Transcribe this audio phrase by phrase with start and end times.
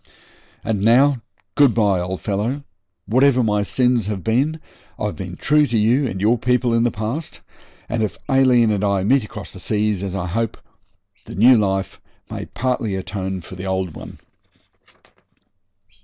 [0.63, 1.21] And now,
[1.53, 2.63] good bye, old fellow.
[3.05, 4.59] Whatever my sins have been,
[4.97, 7.41] I've been true to you and your people in the past,
[7.87, 10.57] and if Aileen and I meet across the seas, as I hope,
[11.25, 12.01] the new life
[12.31, 14.17] may partly atone for the old one.'